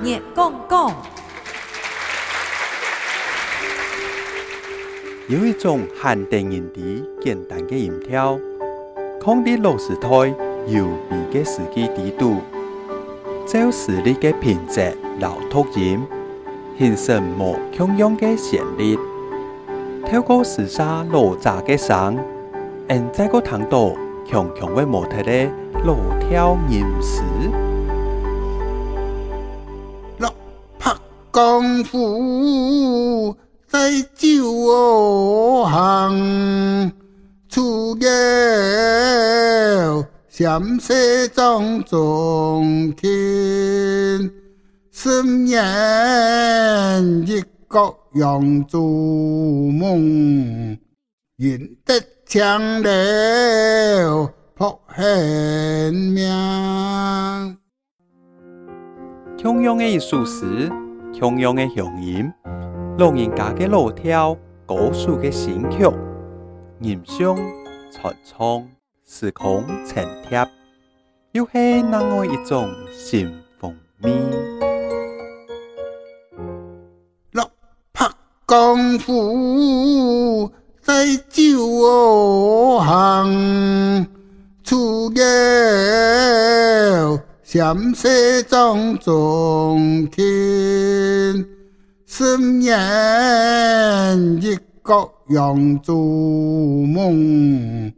[0.00, 0.92] 热讲讲，
[5.26, 8.38] 有一种限定音的简单的音调，
[9.20, 10.08] 抗的老师台
[10.68, 12.36] 优美的司机地度，
[13.44, 16.00] 照实力的品质老突音，
[16.78, 18.96] 形成无穷样的旋律，
[20.08, 22.16] 透过时沙落杂的声，
[22.88, 23.90] 现在个听到
[24.24, 25.50] 强强的模特的
[25.84, 27.20] 老跳吟诗。
[31.38, 33.36] 功夫
[33.68, 36.90] 在酒行，
[37.48, 43.08] 出游陕西庄中天，
[44.90, 45.62] 深夜
[47.24, 50.76] 一角扬筑梦，
[51.36, 54.26] 赢得强了
[54.56, 57.56] 扑现命。
[59.40, 60.68] 同样的艺术史，
[61.18, 62.32] 同样的乡音，
[62.96, 65.84] 老人家的老调，歌手的新曲，
[66.80, 67.36] 吟诵、
[67.90, 68.64] 传唱，
[69.04, 70.48] 时空陈贴，
[71.32, 74.12] 又是哪样一种新风味？
[77.32, 77.50] 落
[77.92, 78.08] 拍
[78.46, 84.06] 功夫在酒行，
[84.62, 85.24] 出游
[87.50, 88.06] 陕西
[88.46, 90.22] 庄中天，
[92.04, 92.76] 心念
[94.42, 94.54] 一
[94.84, 97.90] 角扬筑梦，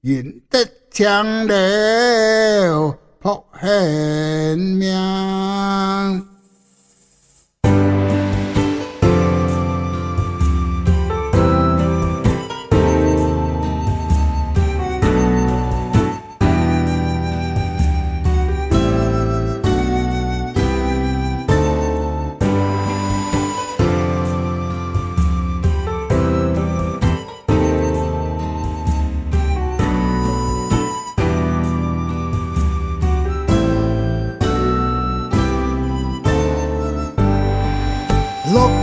[0.00, 6.27] 愿得强了扑现命。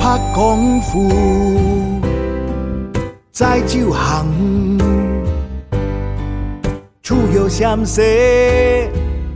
[0.00, 1.10] 拍功夫
[3.30, 4.26] 在酒行，
[7.02, 8.02] 出游陕西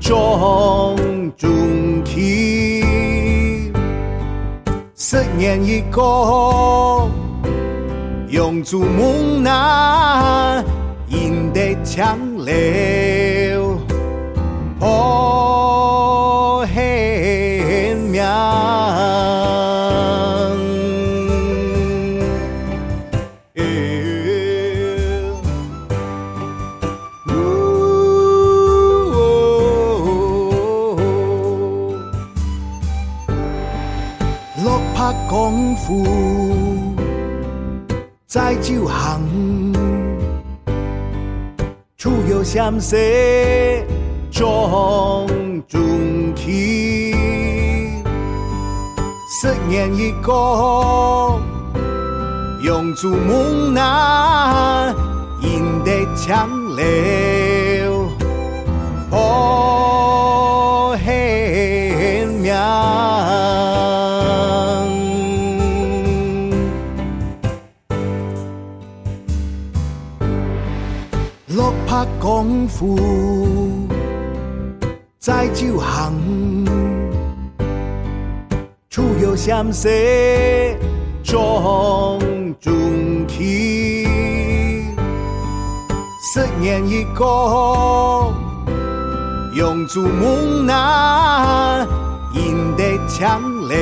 [0.00, 0.96] 庄
[1.36, 3.72] 中去，
[4.94, 6.00] 十年一个
[8.28, 10.62] 永驻梦那
[11.08, 12.52] 赢得强了，
[35.68, 36.94] 功夫
[38.26, 39.20] 在酒行，
[41.98, 42.96] 出游陕西
[44.30, 45.26] 庄
[45.68, 47.14] 中去，
[49.42, 50.32] 十年一个
[52.62, 54.90] 永驻梦那
[55.42, 56.82] 赢得强了，
[72.30, 72.94] 功夫
[75.18, 76.12] 在酒行，
[78.90, 79.88] 出游陕西
[81.24, 82.20] 庄
[82.60, 84.06] 中去，
[86.34, 87.24] 十年一个
[89.54, 91.82] 永驻梦那
[92.34, 93.74] 赢得强了，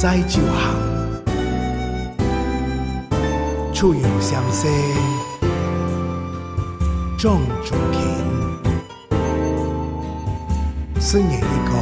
[0.00, 0.80] 在酒行，
[3.74, 4.66] 出游陕西
[7.18, 8.00] 壮族情，
[10.98, 11.72] 思念一个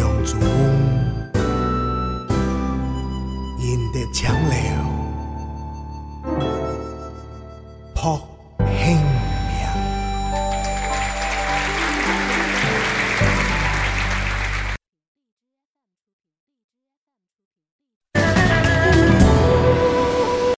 [0.00, 0.48] 永驻梦，
[3.60, 4.50] 赢得强了，